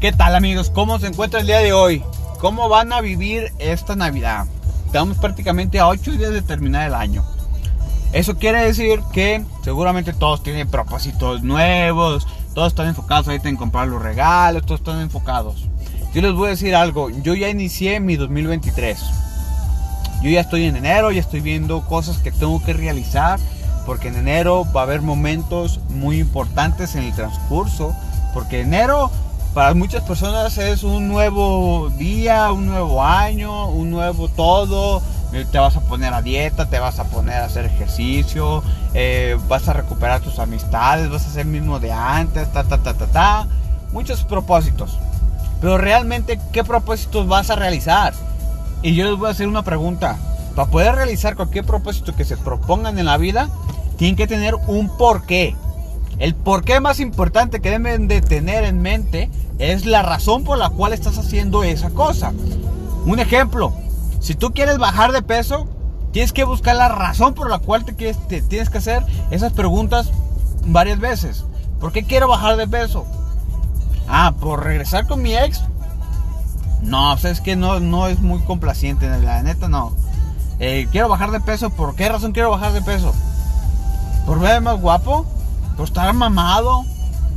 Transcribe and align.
¿Qué 0.00 0.12
tal 0.12 0.34
amigos? 0.34 0.70
¿Cómo 0.70 0.98
se 0.98 1.08
encuentra 1.08 1.40
el 1.40 1.46
día 1.46 1.58
de 1.58 1.74
hoy? 1.74 2.02
¿Cómo 2.40 2.70
van 2.70 2.90
a 2.90 3.02
vivir 3.02 3.52
esta 3.58 3.96
Navidad? 3.96 4.46
Estamos 4.86 5.18
prácticamente 5.18 5.78
a 5.78 5.88
8 5.88 6.12
días 6.12 6.32
de 6.32 6.40
terminar 6.40 6.88
el 6.88 6.94
año. 6.94 7.22
Eso 8.14 8.38
quiere 8.38 8.64
decir 8.64 9.02
que 9.12 9.44
seguramente 9.62 10.14
todos 10.14 10.42
tienen 10.42 10.70
propósitos 10.70 11.42
nuevos, 11.42 12.26
todos 12.54 12.68
están 12.68 12.88
enfocados 12.88 13.28
ahorita 13.28 13.50
en 13.50 13.56
comprar 13.56 13.88
los 13.88 14.00
regalos, 14.00 14.64
todos 14.64 14.80
están 14.80 15.02
enfocados. 15.02 15.68
Yo 16.14 16.22
les 16.22 16.32
voy 16.32 16.46
a 16.46 16.50
decir 16.52 16.74
algo, 16.74 17.10
yo 17.10 17.34
ya 17.34 17.50
inicié 17.50 18.00
mi 18.00 18.16
2023. 18.16 18.98
Yo 20.22 20.30
ya 20.30 20.40
estoy 20.40 20.64
en 20.64 20.76
enero, 20.76 21.12
ya 21.12 21.20
estoy 21.20 21.40
viendo 21.40 21.86
cosas 21.86 22.16
que 22.16 22.32
tengo 22.32 22.64
que 22.64 22.72
realizar, 22.72 23.38
porque 23.84 24.08
en 24.08 24.16
enero 24.16 24.66
va 24.74 24.80
a 24.80 24.84
haber 24.84 25.02
momentos 25.02 25.78
muy 25.90 26.20
importantes 26.20 26.94
en 26.94 27.04
el 27.04 27.14
transcurso, 27.14 27.94
porque 28.32 28.62
enero 28.62 29.10
para 29.54 29.74
muchas 29.74 30.04
personas 30.04 30.56
es 30.58 30.84
un 30.84 31.08
nuevo 31.08 31.90
día, 31.96 32.52
un 32.52 32.66
nuevo 32.66 33.02
año, 33.02 33.68
un 33.68 33.90
nuevo 33.90 34.28
todo. 34.28 35.02
Te 35.52 35.58
vas 35.58 35.76
a 35.76 35.80
poner 35.80 36.12
a 36.12 36.22
dieta, 36.22 36.66
te 36.66 36.78
vas 36.78 36.98
a 36.98 37.04
poner 37.04 37.36
a 37.36 37.44
hacer 37.44 37.64
ejercicio, 37.64 38.62
eh, 38.94 39.38
vas 39.48 39.68
a 39.68 39.72
recuperar 39.72 40.20
tus 40.20 40.38
amistades, 40.40 41.08
vas 41.08 41.26
a 41.26 41.30
ser 41.30 41.46
mismo 41.46 41.78
de 41.78 41.92
antes, 41.92 42.52
ta, 42.52 42.64
ta, 42.64 42.78
ta, 42.78 42.94
ta, 42.94 43.06
ta. 43.06 43.46
Muchos 43.92 44.24
propósitos. 44.24 44.98
Pero 45.60 45.78
realmente, 45.78 46.40
¿qué 46.52 46.64
propósitos 46.64 47.28
vas 47.28 47.50
a 47.50 47.56
realizar? 47.56 48.12
Y 48.82 48.94
yo 48.94 49.04
les 49.04 49.18
voy 49.18 49.28
a 49.28 49.32
hacer 49.32 49.46
una 49.46 49.62
pregunta. 49.62 50.16
Para 50.56 50.70
poder 50.70 50.94
realizar 50.96 51.36
cualquier 51.36 51.64
propósito 51.64 52.14
que 52.14 52.24
se 52.24 52.36
propongan 52.36 52.98
en 52.98 53.06
la 53.06 53.16
vida, 53.16 53.48
tienen 53.96 54.16
que 54.16 54.26
tener 54.26 54.54
un 54.66 54.96
porqué. 54.96 55.54
El 56.20 56.34
porqué 56.34 56.80
más 56.80 57.00
importante 57.00 57.60
que 57.60 57.70
deben 57.70 58.06
de 58.06 58.20
tener 58.20 58.64
en 58.64 58.82
mente 58.82 59.30
es 59.58 59.86
la 59.86 60.02
razón 60.02 60.44
por 60.44 60.58
la 60.58 60.68
cual 60.68 60.92
estás 60.92 61.16
haciendo 61.16 61.64
esa 61.64 61.88
cosa. 61.88 62.34
Un 63.06 63.18
ejemplo, 63.20 63.72
si 64.20 64.34
tú 64.34 64.52
quieres 64.52 64.76
bajar 64.76 65.12
de 65.12 65.22
peso, 65.22 65.66
tienes 66.12 66.34
que 66.34 66.44
buscar 66.44 66.76
la 66.76 66.90
razón 66.90 67.32
por 67.32 67.48
la 67.48 67.58
cual 67.58 67.86
te, 67.86 67.94
tienes 68.42 68.68
que 68.68 68.78
hacer 68.78 69.02
esas 69.30 69.54
preguntas 69.54 70.10
varias 70.66 71.00
veces. 71.00 71.46
¿Por 71.80 71.90
qué 71.90 72.04
quiero 72.04 72.28
bajar 72.28 72.58
de 72.58 72.68
peso? 72.68 73.06
Ah, 74.06 74.34
por 74.38 74.62
regresar 74.62 75.06
con 75.06 75.22
mi 75.22 75.34
ex. 75.34 75.62
No, 76.82 77.14
o 77.14 77.16
es 77.16 77.40
que 77.40 77.56
no, 77.56 77.80
no 77.80 78.08
es 78.08 78.20
muy 78.20 78.40
complaciente, 78.40 79.08
la 79.08 79.42
neta 79.42 79.68
no. 79.68 79.96
Eh, 80.58 80.86
quiero 80.92 81.08
bajar 81.08 81.30
de 81.30 81.40
peso, 81.40 81.70
¿por 81.70 81.94
qué 81.94 82.10
razón 82.10 82.32
quiero 82.32 82.50
bajar 82.50 82.74
de 82.74 82.82
peso? 82.82 83.14
¿Por 84.26 84.38
verme 84.38 84.60
más 84.60 84.80
guapo? 84.82 85.24
Por 85.80 85.88
estar 85.88 86.12
mamado, 86.12 86.84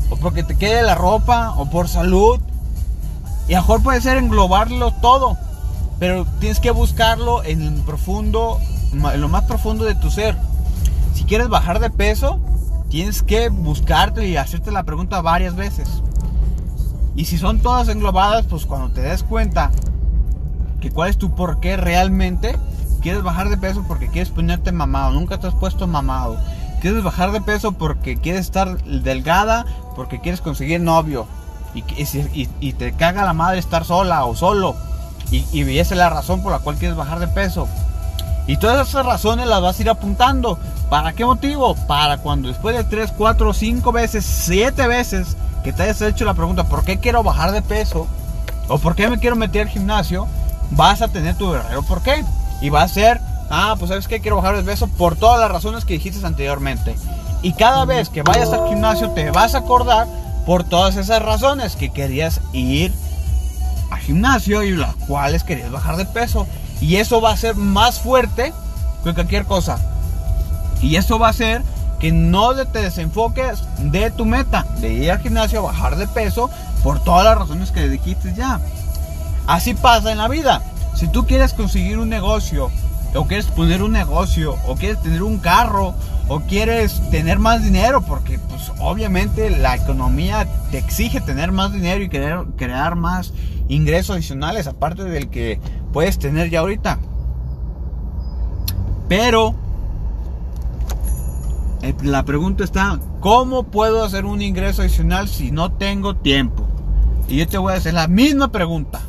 o 0.10 0.18
porque 0.18 0.44
te 0.44 0.58
quede 0.58 0.84
la 0.84 0.96
ropa, 0.96 1.54
o 1.56 1.70
por 1.70 1.88
salud. 1.88 2.42
Y 3.48 3.54
a 3.54 3.60
lo 3.60 3.62
mejor 3.62 3.84
puede 3.84 4.02
ser 4.02 4.18
englobarlo 4.18 4.92
todo, 4.96 5.38
pero 5.98 6.26
tienes 6.42 6.60
que 6.60 6.72
buscarlo 6.72 7.42
en 7.46 7.62
el 7.62 7.82
profundo, 7.84 8.60
en 8.92 9.22
lo 9.22 9.30
más 9.30 9.44
profundo 9.44 9.86
de 9.86 9.96
tu 9.96 10.12
ser. 10.12 10.36
Si 11.14 11.24
quieres 11.24 11.48
bajar 11.48 11.80
de 11.80 11.90
peso, 11.90 12.38
tienes 12.90 13.24
que 13.24 13.48
buscarte 13.48 14.28
y 14.28 14.36
hacerte 14.36 14.72
la 14.74 14.84
pregunta 14.84 15.22
varias 15.22 15.56
veces. 15.56 15.88
Y 17.16 17.24
si 17.24 17.38
son 17.38 17.60
todas 17.60 17.88
englobadas, 17.88 18.46
pues 18.48 18.66
cuando 18.66 18.90
te 18.90 19.00
des 19.00 19.24
cuenta 19.24 19.72
que 20.82 20.92
cuál 20.92 21.12
es 21.12 21.18
tu 21.18 21.34
por 21.34 21.62
qué 21.62 21.78
realmente, 21.78 22.58
quieres 23.02 23.24
bajar 23.24 23.48
de 23.48 23.56
peso 23.56 23.86
porque 23.88 24.10
quieres 24.10 24.32
ponerte 24.32 24.74
mamado, 24.74 25.12
nunca 25.12 25.40
te 25.40 25.48
has 25.48 25.56
puesto 25.56 25.88
mamado 25.88 26.38
Quieres 26.84 27.02
bajar 27.02 27.32
de 27.32 27.40
peso 27.40 27.72
porque 27.72 28.18
quieres 28.18 28.42
estar 28.42 28.78
delgada, 28.84 29.66
porque 29.96 30.20
quieres 30.20 30.42
conseguir 30.42 30.82
novio. 30.82 31.28
Y, 31.74 32.74
te 32.74 32.92
caga 32.92 33.24
la 33.24 33.32
madre 33.32 33.58
estar 33.58 33.86
sola 33.86 34.26
o 34.26 34.36
solo. 34.36 34.76
Y, 35.32 35.46
y 35.54 35.80
esa 35.80 35.94
es 35.94 35.98
la 35.98 36.10
razón 36.10 36.44
por 36.44 36.52
la 36.52 36.60
cual 36.60 36.76
quieres 36.76 36.98
bajar 36.98 37.20
de 37.20 37.30
peso. 37.30 37.70
Y 38.48 38.58
todas 38.58 38.90
esas 38.90 39.06
razones 39.06 39.48
las 39.48 39.62
vas 39.62 39.80
a 39.80 39.82
ir 39.82 39.90
apuntando. 39.90 40.60
¿Para 40.90 41.14
qué 41.14 41.24
motivo? 41.24 41.74
Para 41.88 42.18
cuando 42.18 42.50
después 42.50 42.76
de 42.76 42.84
3, 42.84 43.14
4, 43.18 43.54
5 43.54 43.92
veces, 43.94 44.26
7 44.26 44.86
veces 44.86 45.38
que 45.64 45.72
te 45.72 45.84
hayas 45.84 46.02
hecho 46.02 46.26
la 46.26 46.34
pregunta, 46.34 46.66
¿por 46.66 46.84
qué 46.84 47.00
quiero 47.00 47.24
bajar 47.24 47.54
de 47.54 47.62
peso? 47.62 48.08
¿O 48.68 48.78
por 48.78 48.94
qué 48.96 49.10
me 49.10 49.20
quiero 49.20 49.38
meter 49.38 49.62
al 49.62 49.70
gimnasio? 49.70 50.28
Vas 50.72 51.02
a 51.02 51.08
tener 51.08 51.38
tu 51.38 51.50
verdadero 51.50 51.82
por 51.84 52.02
qué. 52.02 52.26
Y 52.60 52.70
va 52.70 52.82
a 52.82 52.90
ser 52.90 53.22
Ah, 53.50 53.76
pues 53.78 53.90
sabes 53.90 54.08
que 54.08 54.20
quiero 54.20 54.38
bajar 54.38 54.56
de 54.56 54.64
peso 54.64 54.88
por 54.88 55.16
todas 55.16 55.40
las 55.40 55.52
razones 55.52 55.86
que 55.86 55.94
dijiste 55.94 56.26
anteriormente. 56.26 56.96
Y 57.42 57.54
cada 57.54 57.86
vez 57.86 58.10
que 58.10 58.24
vayas 58.24 58.50
al 58.50 58.68
gimnasio 58.70 59.10
te 59.12 59.30
vas 59.32 59.54
a 59.54 59.60
acordar 59.60 60.08
por 60.46 60.64
todas 60.64 60.96
esas 60.96 61.22
razones 61.22 61.76
que 61.76 61.92
querías 61.92 62.42
ir 62.54 62.94
al 63.92 64.00
gimnasio 64.00 64.64
y 64.64 64.72
las 64.72 64.96
cuales 64.96 65.44
querías 65.44 65.72
bajar 65.72 65.98
de 65.98 66.06
peso. 66.06 66.48
Y 66.82 66.98
eso 66.98 67.22
va 67.22 67.32
a 67.32 67.38
ser 67.38 67.56
más 67.56 68.00
fuerte 68.00 68.54
que 69.04 69.14
cualquier 69.14 69.46
cosa. 69.46 69.78
Y 70.82 70.96
eso 70.96 71.20
va 71.20 71.28
a 71.28 71.32
hacer 71.32 71.62
que 72.00 72.12
no 72.12 72.54
te 72.68 72.82
desenfoques 72.82 73.64
de 73.78 74.12
tu 74.12 74.26
meta, 74.26 74.66
de 74.80 74.92
ir 74.94 75.12
al 75.12 75.22
gimnasio 75.22 75.60
a 75.60 75.72
bajar 75.72 75.96
de 75.96 76.08
peso 76.08 76.50
por 76.84 77.02
todas 77.02 77.24
las 77.24 77.38
razones 77.38 77.72
que 77.72 77.88
dijiste 77.88 78.34
ya. 78.36 78.60
Así 79.48 79.74
pasa 79.74 80.12
en 80.12 80.18
la 80.18 80.28
vida. 80.28 80.62
Si 80.96 81.08
tú 81.08 81.26
quieres 81.26 81.54
conseguir 81.54 82.00
un 82.00 82.10
negocio 82.10 82.72
o 83.16 83.26
quieres 83.26 83.46
poner 83.48 83.84
un 83.84 83.92
negocio, 83.92 84.56
o 84.68 84.76
quieres 84.76 85.02
tener 85.02 85.24
un 85.24 85.38
carro, 85.38 85.94
o 86.28 86.40
quieres 86.42 87.02
tener 87.12 87.40
más 87.40 87.64
dinero, 87.64 88.02
porque 88.02 88.40
pues 88.40 88.72
obviamente 88.80 89.50
la 89.50 89.76
economía 89.76 90.48
te 90.72 90.78
exige 90.78 91.22
tener 91.22 91.52
más 91.52 91.74
dinero 91.74 92.04
y 92.04 92.10
querer 92.10 92.46
crear 92.56 92.96
más 92.96 93.34
ingresos 93.68 94.16
adicionales, 94.16 94.68
aparte 94.68 95.04
del 95.04 95.30
que 95.30 95.60
puedes 95.92 96.18
tener 96.18 96.50
ya 96.50 96.62
ahorita. 96.62 97.00
Pero 99.08 99.54
eh, 101.82 101.94
la 102.02 102.24
pregunta 102.24 102.64
está, 102.64 103.00
¿cómo 103.20 103.64
puedo 103.64 104.04
hacer 104.04 104.26
un 104.26 104.42
ingreso 104.42 104.82
adicional 104.82 105.28
si 105.28 105.52
no 105.52 105.74
tengo 105.74 106.16
tiempo? 106.16 106.66
Y 107.28 107.38
yo 107.38 107.48
te 107.48 107.58
voy 107.58 107.74
a 107.74 107.78
hacer 107.78 107.94
la 107.94 108.08
misma 108.08 108.52
pregunta. 108.52 109.02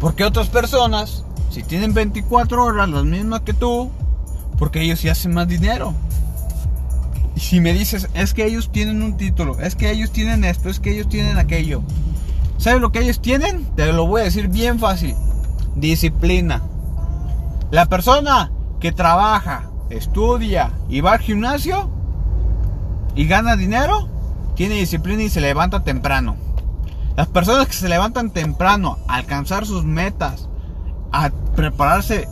Porque 0.00 0.24
otras 0.24 0.48
personas 0.48 1.24
si 1.58 1.64
tienen 1.64 1.92
24 1.92 2.64
horas, 2.64 2.88
las 2.88 3.02
mismas 3.02 3.40
que 3.40 3.52
tú, 3.52 3.90
porque 4.60 4.80
ellos 4.80 5.00
sí 5.00 5.08
hacen 5.08 5.34
más 5.34 5.48
dinero. 5.48 5.92
Y 7.34 7.40
si 7.40 7.60
me 7.60 7.72
dices, 7.72 8.08
es 8.14 8.32
que 8.32 8.46
ellos 8.46 8.70
tienen 8.70 9.02
un 9.02 9.16
título, 9.16 9.58
es 9.58 9.74
que 9.74 9.90
ellos 9.90 10.12
tienen 10.12 10.44
esto, 10.44 10.68
es 10.68 10.78
que 10.78 10.92
ellos 10.92 11.08
tienen 11.08 11.36
aquello. 11.36 11.82
¿Sabes 12.58 12.80
lo 12.80 12.92
que 12.92 13.00
ellos 13.00 13.20
tienen? 13.20 13.64
Te 13.74 13.92
lo 13.92 14.06
voy 14.06 14.20
a 14.20 14.24
decir 14.24 14.46
bien 14.46 14.78
fácil. 14.78 15.16
Disciplina. 15.74 16.62
La 17.72 17.86
persona 17.86 18.52
que 18.78 18.92
trabaja, 18.92 19.68
estudia 19.90 20.70
y 20.88 21.00
va 21.00 21.14
al 21.14 21.18
gimnasio 21.18 21.90
y 23.16 23.26
gana 23.26 23.56
dinero, 23.56 24.08
tiene 24.54 24.76
disciplina 24.76 25.24
y 25.24 25.28
se 25.28 25.40
levanta 25.40 25.82
temprano. 25.82 26.36
Las 27.16 27.26
personas 27.26 27.66
que 27.66 27.72
se 27.72 27.88
levantan 27.88 28.30
temprano 28.30 28.98
a 29.08 29.16
alcanzar 29.16 29.66
sus 29.66 29.82
metas, 29.82 30.48
a 31.12 31.30
prepararse 31.58 32.28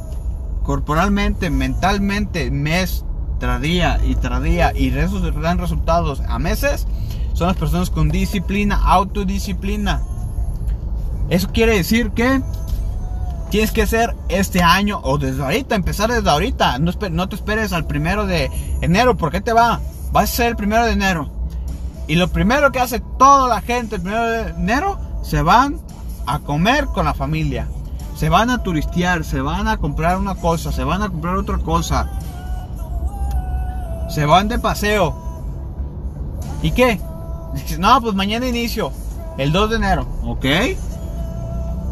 corporalmente, 0.63 1.51
mentalmente, 1.51 2.49
mes 2.53 3.05
tras 3.41 3.61
día 3.61 3.99
y 4.05 4.15
tras 4.15 4.41
día 4.41 4.73
y 4.73 4.97
esos 4.97 5.21
dan 5.43 5.59
resultados 5.59 6.23
a 6.29 6.39
meses, 6.39 6.87
son 7.33 7.49
las 7.49 7.57
personas 7.57 7.91
con 7.91 8.09
disciplina, 8.09 8.81
autodisciplina. 8.85 10.01
Eso 11.29 11.49
quiere 11.51 11.75
decir 11.75 12.13
que 12.13 12.41
tienes 13.51 13.73
que 13.73 13.83
hacer 13.83 14.15
este 14.29 14.63
año 14.63 15.01
o 15.03 15.19
desde 15.19 15.43
ahorita, 15.43 15.75
empezar 15.75 16.09
desde 16.09 16.31
ahorita. 16.31 16.79
No, 16.79 17.29
te 17.29 17.35
esperes 17.35 17.73
al 17.73 17.85
primero 17.85 18.27
de 18.27 18.49
enero, 18.81 19.17
porque 19.17 19.41
te 19.41 19.53
va? 19.53 19.81
Va 20.15 20.21
a 20.21 20.27
ser 20.29 20.51
el 20.51 20.57
primero 20.57 20.85
de 20.85 20.93
enero. 20.93 21.33
Y 22.07 22.15
lo 22.15 22.29
primero 22.29 22.71
que 22.71 22.79
hace 22.79 23.01
toda 23.19 23.49
la 23.49 23.61
gente 23.61 23.97
el 23.97 24.03
primero 24.03 24.25
de 24.25 24.51
enero, 24.51 25.01
se 25.25 25.43
van 25.43 25.81
a 26.27 26.39
comer 26.39 26.87
con 26.87 27.07
la 27.07 27.13
familia. 27.13 27.67
Se 28.17 28.31
van 28.31 28.49
a 28.49 28.63
turistear, 28.63 29.25
se 29.25 29.43
van 29.43 29.69
a 29.69 29.77
comprar 29.77 30.17
una 30.17 30.35
cosa, 30.35 30.73
se 30.73 30.85
van 30.85 31.03
a 31.03 31.11
comprar 31.11 31.37
otra 31.37 31.59
cosa. 31.59 32.09
Se 34.09 34.25
van 34.25 34.49
de 34.49 34.59
paseo. 34.59 35.15
¿Y 36.63 36.71
qué? 36.71 36.99
no, 37.79 38.01
pues 38.01 38.15
mañana 38.15 38.49
inicio. 38.49 38.91
El 39.37 39.53
2 39.53 39.71
de 39.71 39.77
enero. 39.77 40.07
¿Ok? 40.25 40.47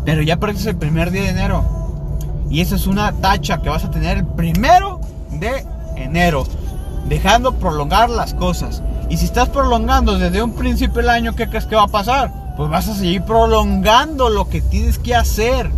Pero 0.07 0.23
ya 0.23 0.39
perdiste 0.39 0.71
el 0.71 0.77
primer 0.77 1.11
día 1.11 1.25
de 1.25 1.29
enero. 1.29 1.63
Y 2.49 2.63
esa 2.63 2.77
es 2.77 2.87
una 2.87 3.13
tacha 3.13 3.61
que 3.61 3.69
vas 3.69 3.85
a 3.85 3.91
tener 3.91 4.17
el 4.17 4.27
primero 4.27 5.01
de 5.31 5.67
enero. 5.97 6.47
Dejando 7.07 7.57
prolongar 7.57 8.09
las 8.09 8.33
cosas. 8.33 8.83
Y 9.11 9.19
si 9.19 9.27
estás 9.27 9.51
prolongando 9.51 10.19
desde 10.19 10.43
un 10.43 10.55
principio 10.55 11.03
del 11.03 11.11
año, 11.11 11.35
¿qué 11.35 11.51
crees 11.51 11.67
que 11.67 11.77
va 11.77 11.83
a 11.83 11.89
pasar? 11.89 12.33
Pues 12.57 12.71
vas 12.71 12.89
a 12.89 12.95
seguir 12.95 13.23
prolongando 13.25 14.31
lo 14.31 14.49
que 14.49 14.63
tienes 14.63 14.99
que 14.99 15.15
hacer. 15.15 15.71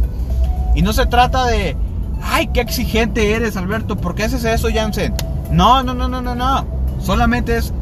Y 0.76 0.82
no 0.82 0.92
se 0.92 1.06
trata 1.06 1.46
de, 1.46 1.74
ay, 2.22 2.48
qué 2.48 2.60
exigente 2.60 3.32
eres, 3.32 3.56
Alberto, 3.56 3.96
¿por 3.96 4.14
qué 4.14 4.24
haces 4.24 4.44
eso, 4.44 4.68
Jansen? 4.72 5.14
No, 5.50 5.82
no, 5.82 5.94
no, 5.94 6.06
no, 6.06 6.20
no, 6.20 6.34
no. 6.34 6.66
Solamente 7.00 7.56
es 7.56 7.72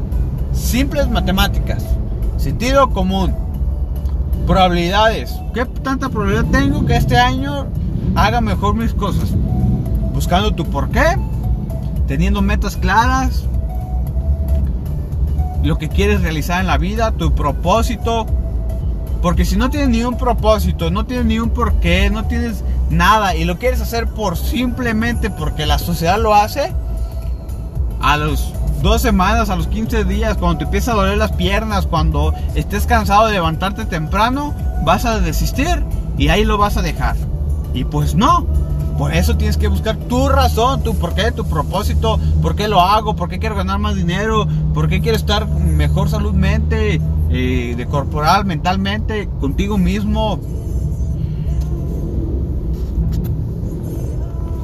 simples 0.53 1.09
matemáticas, 1.09 1.85
sentido 2.37 2.89
común. 2.91 3.35
Probabilidades. 4.47 5.35
¿Qué 5.53 5.65
tanta 5.65 6.07
probabilidad 6.07 6.45
tengo 6.51 6.85
que 6.85 6.95
este 6.95 7.17
año 7.17 7.67
haga 8.15 8.39
mejor 8.39 8.75
mis 8.75 8.93
cosas? 8.93 9.31
Buscando 10.13 10.53
tu 10.53 10.63
por 10.65 10.89
qué, 10.89 11.17
teniendo 12.07 12.41
metas 12.41 12.77
claras, 12.77 13.43
lo 15.63 15.77
que 15.77 15.89
quieres 15.89 16.21
realizar 16.21 16.61
en 16.61 16.67
la 16.67 16.77
vida, 16.77 17.11
tu 17.11 17.33
propósito. 17.35 18.25
Porque 19.25 19.43
si 19.43 19.55
no 19.55 19.71
tienes 19.71 19.89
ni 19.89 20.03
un 20.03 20.19
propósito, 20.19 20.91
no 20.91 21.07
tienes 21.07 21.25
ni 21.25 21.39
un 21.39 21.49
porqué, 21.49 22.11
no 22.11 22.25
tienes 22.25 22.63
nada 22.91 23.35
y 23.35 23.43
lo 23.43 23.57
quieres 23.57 23.81
hacer 23.81 24.05
por 24.05 24.37
simplemente 24.37 25.31
porque 25.31 25.65
la 25.65 25.79
sociedad 25.79 26.21
lo 26.21 26.35
hace, 26.35 26.71
a 28.01 28.17
los 28.17 28.53
dos 28.83 29.01
semanas, 29.01 29.49
a 29.49 29.55
los 29.55 29.65
15 29.65 30.03
días, 30.03 30.37
cuando 30.37 30.59
te 30.59 30.65
empieza 30.65 30.91
a 30.91 30.95
doler 30.95 31.17
las 31.17 31.31
piernas, 31.31 31.87
cuando 31.87 32.35
estés 32.53 32.85
cansado 32.85 33.25
de 33.25 33.33
levantarte 33.33 33.85
temprano, 33.85 34.53
vas 34.83 35.05
a 35.05 35.19
desistir 35.19 35.83
y 36.19 36.27
ahí 36.27 36.45
lo 36.45 36.59
vas 36.59 36.77
a 36.77 36.83
dejar. 36.83 37.15
Y 37.73 37.83
pues 37.83 38.13
no, 38.13 38.45
por 38.99 39.11
eso 39.11 39.35
tienes 39.37 39.57
que 39.57 39.69
buscar 39.69 39.95
tu 39.95 40.29
razón, 40.29 40.83
tu 40.83 40.95
por 40.99 41.15
qué, 41.15 41.31
tu 41.31 41.45
propósito, 41.49 42.19
por 42.43 42.55
qué 42.55 42.67
lo 42.67 42.79
hago, 42.79 43.15
por 43.15 43.27
qué 43.27 43.39
quiero 43.39 43.55
ganar 43.55 43.79
más 43.79 43.95
dinero, 43.95 44.47
por 44.75 44.87
qué 44.87 45.01
quiero 45.01 45.17
estar 45.17 45.47
mejor 45.47 46.09
salud 46.09 46.33
mente, 46.33 47.01
eh, 47.29 47.73
de 47.75 47.85
corporal, 47.85 48.45
mentalmente, 48.45 49.27
contigo 49.39 49.77
mismo, 49.77 50.39